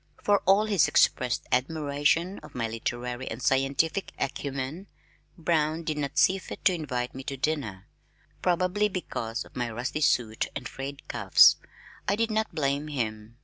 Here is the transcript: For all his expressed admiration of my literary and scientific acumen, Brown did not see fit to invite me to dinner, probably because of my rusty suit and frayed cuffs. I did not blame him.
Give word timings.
For 0.23 0.39
all 0.47 0.65
his 0.65 0.87
expressed 0.87 1.45
admiration 1.51 2.39
of 2.39 2.55
my 2.55 2.67
literary 2.67 3.29
and 3.29 3.39
scientific 3.39 4.13
acumen, 4.17 4.87
Brown 5.37 5.83
did 5.83 5.99
not 5.99 6.17
see 6.17 6.39
fit 6.39 6.65
to 6.65 6.73
invite 6.73 7.13
me 7.13 7.21
to 7.25 7.37
dinner, 7.37 7.87
probably 8.41 8.89
because 8.89 9.45
of 9.45 9.55
my 9.55 9.69
rusty 9.69 10.01
suit 10.01 10.47
and 10.55 10.67
frayed 10.67 11.07
cuffs. 11.07 11.57
I 12.07 12.15
did 12.15 12.31
not 12.31 12.55
blame 12.55 12.87
him. 12.87 13.37